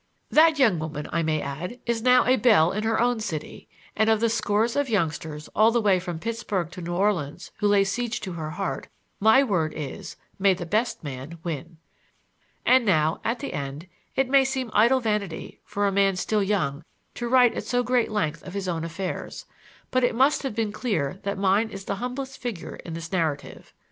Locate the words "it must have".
20.03-20.55